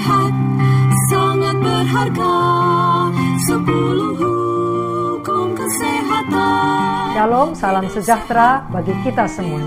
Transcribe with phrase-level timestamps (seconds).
[0.00, 0.32] Sehat
[1.12, 2.36] sangat berharga
[3.44, 9.60] sepuluh hukum kesehatan Shalom, salam sejahtera bagi kita semua.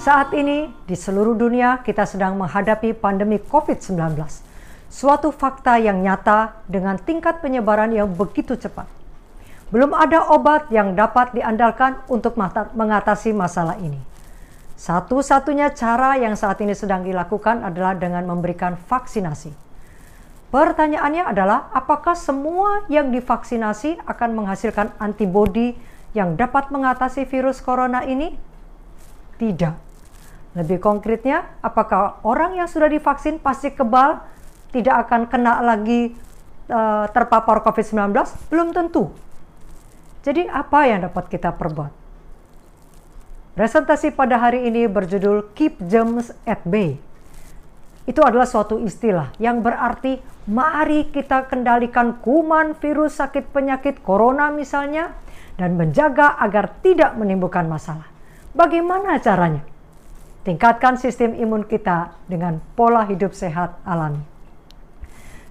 [0.00, 4.16] Saat ini di seluruh dunia kita sedang menghadapi pandemi COVID-19.
[4.88, 8.88] Suatu fakta yang nyata dengan tingkat penyebaran yang begitu cepat.
[9.68, 12.40] Belum ada obat yang dapat diandalkan untuk
[12.72, 14.11] mengatasi masalah ini.
[14.82, 19.54] Satu-satunya cara yang saat ini sedang dilakukan adalah dengan memberikan vaksinasi.
[20.50, 25.78] Pertanyaannya adalah apakah semua yang divaksinasi akan menghasilkan antibodi
[26.18, 28.34] yang dapat mengatasi virus corona ini?
[29.38, 29.74] Tidak.
[30.58, 34.18] Lebih konkretnya, apakah orang yang sudah divaksin pasti kebal,
[34.74, 36.10] tidak akan kena lagi
[36.66, 38.18] eh, terpapar COVID-19?
[38.50, 39.14] Belum tentu.
[40.26, 42.01] Jadi apa yang dapat kita perbuat?
[43.52, 46.96] Presentasi pada hari ini berjudul Keep Germs at Bay.
[48.08, 55.12] Itu adalah suatu istilah yang berarti mari kita kendalikan kuman, virus, sakit penyakit corona misalnya
[55.60, 58.08] dan menjaga agar tidak menimbulkan masalah.
[58.56, 59.60] Bagaimana caranya?
[60.48, 64.24] Tingkatkan sistem imun kita dengan pola hidup sehat alami.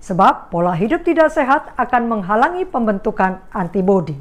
[0.01, 4.17] Sebab pola hidup tidak sehat akan menghalangi pembentukan antibodi.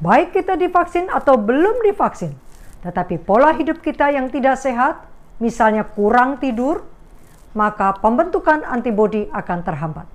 [0.00, 2.47] Baik kita divaksin atau belum divaksin,
[2.82, 5.02] tetapi pola hidup kita yang tidak sehat,
[5.42, 6.86] misalnya kurang tidur,
[7.56, 10.06] maka pembentukan antibodi akan terhambat.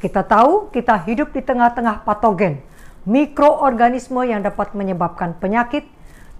[0.00, 2.60] Kita tahu kita hidup di tengah-tengah patogen,
[3.04, 5.84] mikroorganisme yang dapat menyebabkan penyakit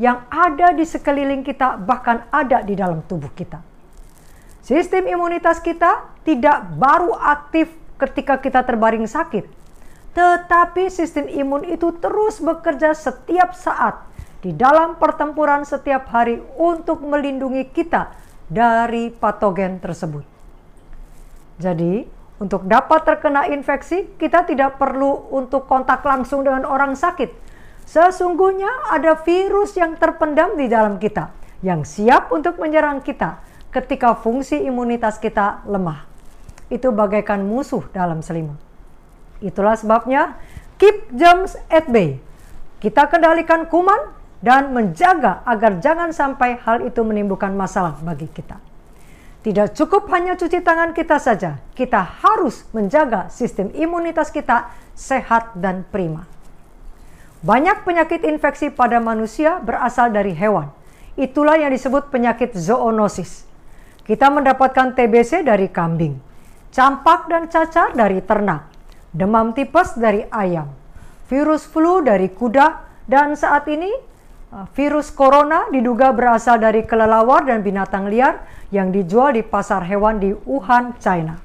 [0.01, 3.61] yang ada di sekeliling kita, bahkan ada di dalam tubuh kita.
[4.65, 7.69] Sistem imunitas kita tidak baru aktif
[8.01, 9.45] ketika kita terbaring sakit,
[10.17, 14.10] tetapi sistem imun itu terus bekerja setiap saat
[14.41, 18.17] di dalam pertempuran setiap hari untuk melindungi kita
[18.49, 20.25] dari patogen tersebut.
[21.61, 22.09] Jadi,
[22.41, 27.29] untuk dapat terkena infeksi, kita tidak perlu untuk kontak langsung dengan orang sakit.
[27.85, 34.57] Sesungguhnya ada virus yang terpendam di dalam kita yang siap untuk menyerang kita ketika fungsi
[34.65, 36.09] imunitas kita lemah.
[36.73, 38.57] Itu bagaikan musuh dalam selimut.
[39.45, 40.41] Itulah sebabnya
[40.81, 42.23] keep germs at bay.
[42.81, 48.57] Kita kendalikan kuman dan menjaga agar jangan sampai hal itu menimbulkan masalah bagi kita.
[49.41, 55.81] Tidak cukup hanya cuci tangan kita saja, kita harus menjaga sistem imunitas kita sehat dan
[55.89, 56.29] prima.
[57.41, 60.69] Banyak penyakit infeksi pada manusia berasal dari hewan.
[61.17, 63.49] Itulah yang disebut penyakit zoonosis.
[64.05, 66.21] Kita mendapatkan TBC dari kambing,
[66.69, 68.69] campak dan cacar dari ternak,
[69.09, 70.69] demam tipes dari ayam,
[71.33, 73.89] virus flu dari kuda, dan saat ini
[74.51, 78.43] virus corona diduga berasal dari kelelawar dan binatang liar
[78.75, 81.39] yang dijual di pasar hewan di Wuhan, China.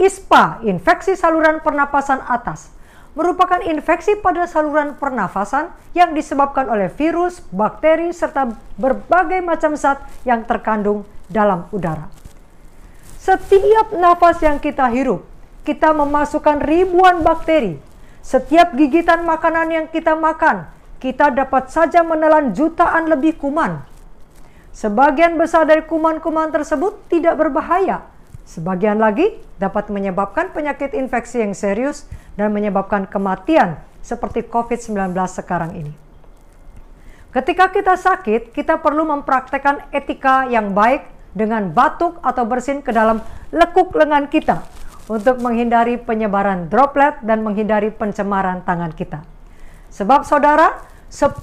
[0.00, 2.72] ISPA, infeksi saluran pernapasan atas,
[3.12, 8.48] merupakan infeksi pada saluran pernafasan yang disebabkan oleh virus, bakteri, serta
[8.80, 12.08] berbagai macam zat yang terkandung dalam udara.
[13.20, 15.28] Setiap nafas yang kita hirup,
[15.68, 17.76] kita memasukkan ribuan bakteri.
[18.24, 20.64] Setiap gigitan makanan yang kita makan,
[21.00, 23.80] kita dapat saja menelan jutaan lebih kuman.
[24.70, 28.06] Sebagian besar dari kuman-kuman tersebut tidak berbahaya.
[28.44, 32.06] Sebagian lagi dapat menyebabkan penyakit infeksi yang serius
[32.36, 35.92] dan menyebabkan kematian seperti COVID-19 sekarang ini.
[37.30, 43.22] Ketika kita sakit, kita perlu mempraktekkan etika yang baik dengan batuk atau bersin ke dalam
[43.54, 44.66] lekuk lengan kita
[45.06, 49.39] untuk menghindari penyebaran droplet dan menghindari pencemaran tangan kita.
[49.90, 51.42] Sebab saudara, 10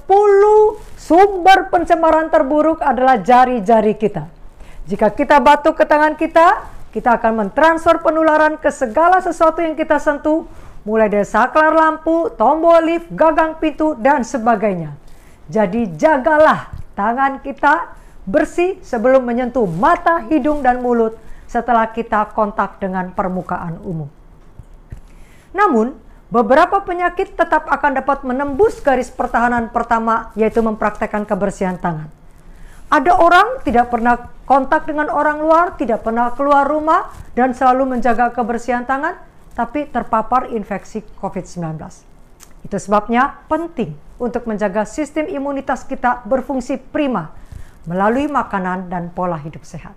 [0.96, 4.24] sumber pencemaran terburuk adalah jari-jari kita.
[4.88, 10.00] Jika kita batuk ke tangan kita, kita akan mentransfer penularan ke segala sesuatu yang kita
[10.00, 10.48] sentuh,
[10.88, 14.96] mulai dari saklar lampu, tombol lift, gagang pintu, dan sebagainya.
[15.52, 17.92] Jadi jagalah tangan kita
[18.24, 24.08] bersih sebelum menyentuh mata, hidung, dan mulut, setelah kita kontak dengan permukaan umum.
[25.52, 25.96] Namun,
[26.28, 32.12] beberapa penyakit tetap akan dapat menembus garis pertahanan pertama, yaitu mempraktekkan kebersihan tangan.
[32.88, 38.32] Ada orang tidak pernah kontak dengan orang luar, tidak pernah keluar rumah, dan selalu menjaga
[38.32, 39.20] kebersihan tangan,
[39.52, 41.76] tapi terpapar infeksi COVID-19.
[42.64, 47.32] Itu sebabnya penting untuk menjaga sistem imunitas kita berfungsi prima
[47.84, 49.92] melalui makanan dan pola hidup sehat.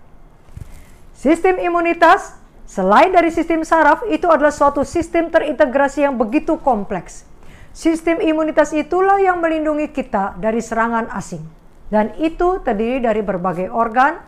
[1.15, 2.40] Sistem imunitas
[2.71, 7.27] selain dari sistem saraf itu adalah suatu sistem terintegrasi yang begitu kompleks.
[7.75, 11.43] Sistem imunitas itulah yang melindungi kita dari serangan asing.
[11.91, 14.23] Dan itu terdiri dari berbagai organ,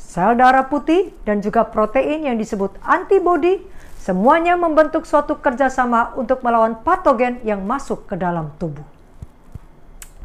[0.00, 3.60] sel darah putih, dan juga protein yang disebut antibodi
[4.04, 8.84] Semuanya membentuk suatu kerjasama untuk melawan patogen yang masuk ke dalam tubuh.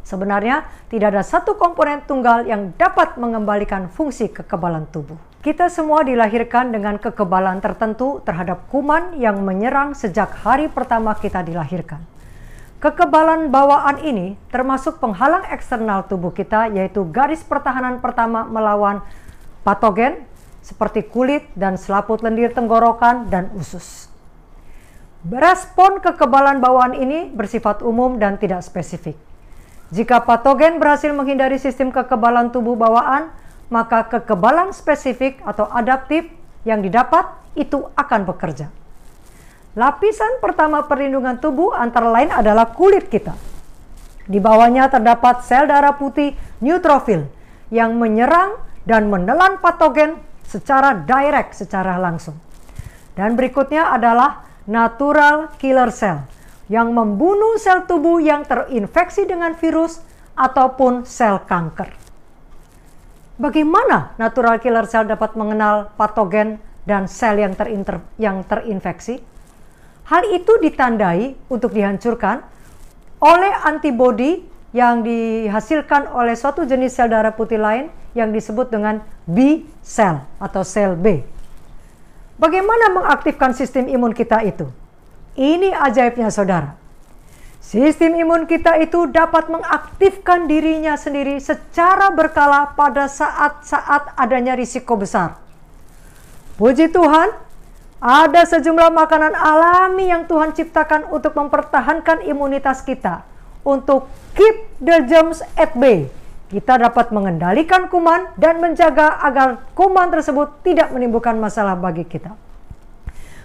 [0.03, 5.15] Sebenarnya, tidak ada satu komponen tunggal yang dapat mengembalikan fungsi kekebalan tubuh.
[5.39, 12.03] Kita semua dilahirkan dengan kekebalan tertentu terhadap kuman yang menyerang sejak hari pertama kita dilahirkan.
[12.83, 18.99] Kekebalan bawaan ini termasuk penghalang eksternal tubuh kita, yaitu garis pertahanan pertama melawan
[19.63, 20.27] patogen
[20.59, 24.11] seperti kulit dan selaput lendir tenggorokan dan usus.
[25.23, 29.15] Respon kekebalan bawaan ini bersifat umum dan tidak spesifik.
[29.95, 33.31] Jika patogen berhasil menghindari sistem kekebalan tubuh bawaan,
[33.69, 36.27] maka kekebalan spesifik atau adaptif
[36.65, 38.69] yang didapat itu akan bekerja.
[39.77, 43.37] Lapisan pertama perlindungan tubuh antara lain adalah kulit kita.
[44.25, 47.25] Di bawahnya terdapat sel darah putih neutrofil
[47.69, 52.37] yang menyerang dan menelan patogen secara direct, secara langsung.
[53.13, 56.25] Dan berikutnya adalah natural killer cell
[56.69, 60.01] yang membunuh sel tubuh yang terinfeksi dengan virus
[60.37, 61.98] ataupun sel kanker.
[63.39, 69.23] Bagaimana natural killer cell dapat mengenal patogen dan sel yang, terinter, yang terinfeksi?
[70.11, 72.43] Hal itu ditandai untuk dihancurkan
[73.23, 74.43] oleh antibodi
[74.75, 80.67] yang dihasilkan oleh suatu jenis sel darah putih lain yang disebut dengan B cell atau
[80.67, 81.23] sel B.
[82.35, 84.67] Bagaimana mengaktifkan sistem imun kita itu?
[85.39, 86.78] Ini ajaibnya saudara.
[87.59, 95.35] Sistem imun kita itu dapat mengaktifkan dirinya sendiri secara berkala pada saat-saat adanya risiko besar.
[96.55, 97.35] Puji Tuhan,
[97.99, 103.27] ada sejumlah makanan alami yang Tuhan ciptakan untuk mempertahankan imunitas kita
[103.67, 104.07] untuk
[104.39, 106.07] keep the germs at bay.
[106.49, 112.33] Kita dapat mengendalikan kuman dan menjaga agar kuman tersebut tidak menimbulkan masalah bagi kita.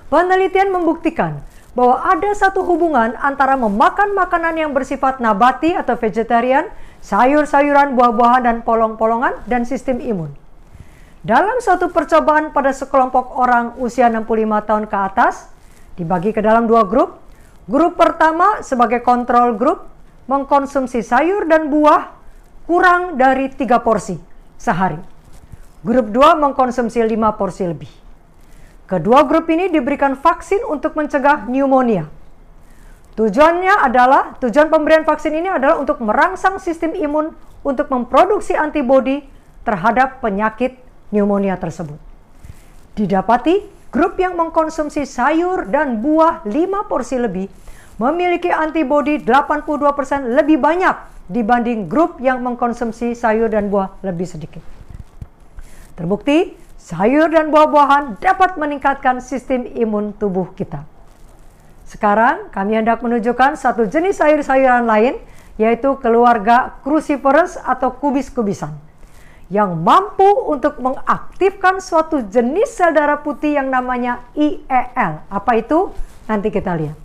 [0.08, 1.42] Penelitian membuktikan
[1.74, 6.70] bahwa ada satu hubungan antara memakan makanan yang bersifat nabati atau vegetarian,
[7.02, 10.30] sayur-sayuran, buah-buahan, dan polong-polongan, dan sistem imun.
[11.26, 15.50] Dalam suatu percobaan pada sekelompok orang usia 65 tahun ke atas,
[15.98, 17.18] dibagi ke dalam dua grup.
[17.66, 19.88] Grup pertama sebagai kontrol grup
[20.28, 22.12] mengkonsumsi sayur dan buah
[22.68, 24.16] kurang dari tiga porsi
[24.60, 25.00] sehari.
[25.84, 28.03] Grup 2 mengkonsumsi 5 porsi lebih.
[28.84, 32.04] Kedua grup ini diberikan vaksin untuk mencegah pneumonia.
[33.14, 37.32] Tujuannya adalah, tujuan pemberian vaksin ini adalah untuk merangsang sistem imun
[37.64, 39.24] untuk memproduksi antibodi
[39.64, 40.76] terhadap penyakit
[41.08, 41.96] pneumonia tersebut.
[42.98, 43.64] Didapati,
[43.94, 47.46] grup yang mengkonsumsi sayur dan buah 5 porsi lebih
[48.02, 50.96] memiliki antibodi 82% lebih banyak
[51.30, 54.60] dibanding grup yang mengkonsumsi sayur dan buah lebih sedikit.
[55.94, 60.84] Terbukti, sayur dan buah-buahan dapat meningkatkan sistem imun tubuh kita.
[61.88, 65.16] Sekarang kami hendak menunjukkan satu jenis sayur-sayuran lain
[65.56, 68.76] yaitu keluarga cruciferous atau kubis-kubisan
[69.48, 75.24] yang mampu untuk mengaktifkan suatu jenis sel darah putih yang namanya IEL.
[75.32, 75.88] Apa itu?
[76.28, 76.96] Nanti kita lihat.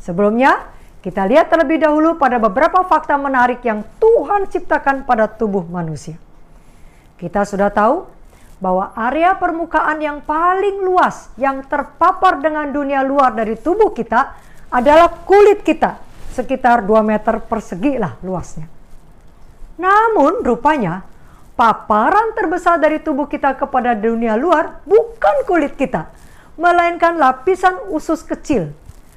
[0.00, 6.16] Sebelumnya, kita lihat terlebih dahulu pada beberapa fakta menarik yang Tuhan ciptakan pada tubuh manusia.
[7.16, 8.21] Kita sudah tahu
[8.62, 14.38] bahwa area permukaan yang paling luas yang terpapar dengan dunia luar dari tubuh kita
[14.70, 15.98] adalah kulit kita,
[16.30, 18.70] sekitar 2 meter persegi lah luasnya.
[19.82, 21.02] Namun rupanya
[21.58, 26.14] paparan terbesar dari tubuh kita kepada dunia luar bukan kulit kita,
[26.54, 28.70] melainkan lapisan usus kecil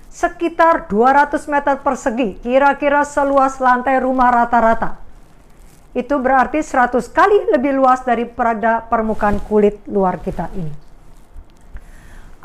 [0.10, 5.05] sekitar 200 meter persegi, kira-kira seluas lantai rumah rata-rata.
[5.96, 10.84] Itu berarti 100 kali lebih luas daripada permukaan kulit luar kita ini.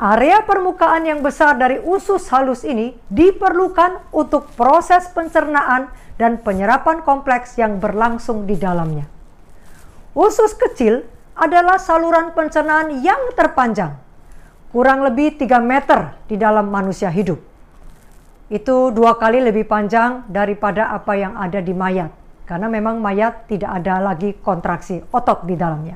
[0.01, 7.59] Area permukaan yang besar dari usus halus ini diperlukan untuk proses pencernaan dan penyerapan kompleks
[7.59, 9.05] yang berlangsung di dalamnya.
[10.17, 11.05] Usus kecil
[11.37, 13.99] adalah saluran pencernaan yang terpanjang,
[14.73, 17.37] kurang lebih 3 meter di dalam manusia hidup.
[18.51, 22.11] Itu dua kali lebih panjang daripada apa yang ada di mayat,
[22.51, 25.95] karena memang mayat tidak ada lagi kontraksi otot di dalamnya.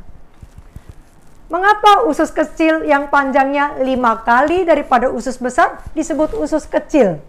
[1.52, 7.20] Mengapa usus kecil yang panjangnya lima kali daripada usus besar disebut usus kecil?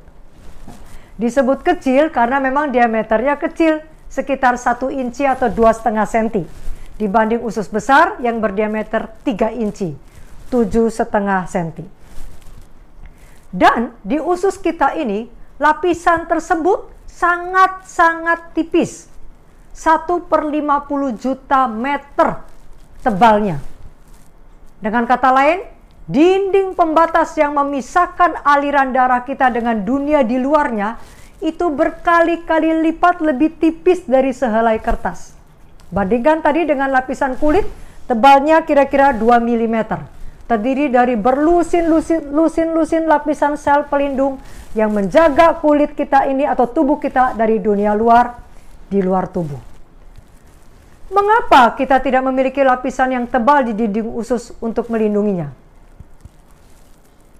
[1.19, 6.47] Disebut kecil karena memang diameternya kecil, sekitar 1 inci atau dua setengah senti
[6.97, 9.93] dibanding usus besar yang berdiameter 3 inci,
[10.49, 11.85] tujuh setengah senti.
[13.53, 15.29] Dan di usus kita ini,
[15.61, 19.09] lapisan tersebut sangat-sangat tipis.
[19.77, 22.41] 1 per 50 juta meter
[23.05, 23.61] tebalnya.
[24.81, 25.69] Dengan kata lain,
[26.09, 30.97] dinding pembatas yang memisahkan aliran darah kita dengan dunia di luarnya
[31.45, 35.37] itu berkali-kali lipat lebih tipis dari sehelai kertas.
[35.93, 37.69] Bandingkan tadi dengan lapisan kulit,
[38.09, 39.77] tebalnya kira-kira 2 mm.
[40.47, 44.41] Terdiri dari berlusin-lusin lapisan sel pelindung
[44.73, 48.46] yang menjaga kulit kita ini atau tubuh kita dari dunia luar
[48.87, 49.59] di luar tubuh.
[51.07, 55.55] Mengapa kita tidak memiliki lapisan yang tebal di dinding usus untuk melindunginya?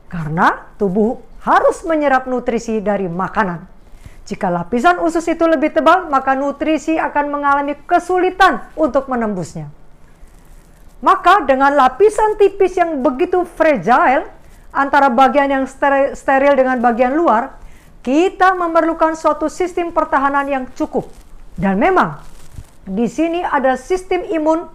[0.07, 3.67] Karena tubuh harus menyerap nutrisi dari makanan.
[4.27, 9.71] Jika lapisan usus itu lebih tebal, maka nutrisi akan mengalami kesulitan untuk menembusnya.
[11.03, 14.27] Maka dengan lapisan tipis yang begitu fragile
[14.75, 15.65] antara bagian yang
[16.15, 17.59] steril dengan bagian luar,
[18.03, 21.26] kita memerlukan suatu sistem pertahanan yang cukup.
[21.57, 22.21] Dan memang
[22.85, 24.69] di sini ada sistem imun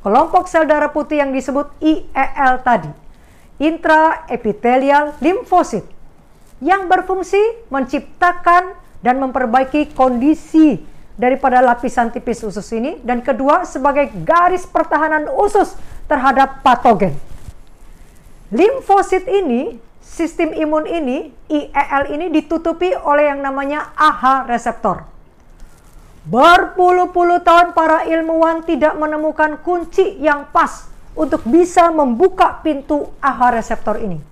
[0.00, 2.88] kelompok sel darah putih yang disebut IEL tadi,
[3.60, 5.84] intraepithelial limfosit,
[6.62, 10.80] yang berfungsi menciptakan dan memperbaiki kondisi
[11.18, 15.76] daripada lapisan tipis usus ini dan kedua sebagai garis pertahanan usus
[16.08, 17.12] terhadap patogen.
[18.54, 25.09] Limfosit ini, sistem imun ini, IEL ini ditutupi oleh yang namanya AH reseptor.
[26.28, 34.00] Berpuluh-puluh tahun para ilmuwan tidak menemukan kunci yang pas untuk bisa membuka pintu AH reseptor
[34.00, 34.30] ini.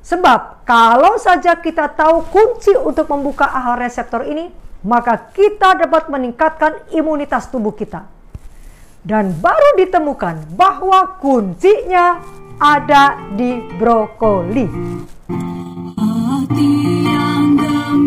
[0.00, 4.48] Sebab kalau saja kita tahu kunci untuk membuka AHA reseptor ini,
[4.80, 8.08] maka kita dapat meningkatkan imunitas tubuh kita.
[9.04, 12.20] Dan baru ditemukan bahwa kuncinya
[12.58, 14.68] ada di brokoli.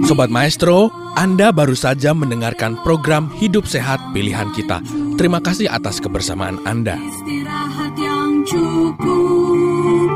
[0.04, 4.84] Sobat Maestro, Anda baru saja mendengarkan program Hidup Sehat Pilihan Kita.
[5.16, 7.00] Terima kasih atas kebersamaan Anda.
[7.00, 10.10] Istirahat yang cukup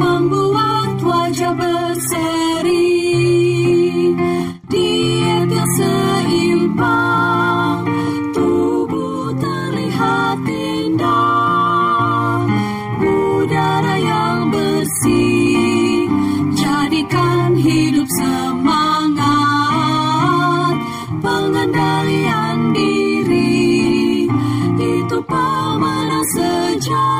[0.00, 2.93] membuat wajah berseri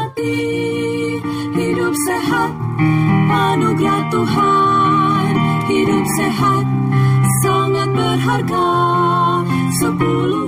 [0.04, 1.20] sejati
[1.56, 2.52] hidup sehat
[3.32, 5.32] anugerah Tuhan.
[5.64, 6.64] Hidup sehat
[7.40, 8.68] sangat berharga
[9.80, 10.43] sepuluh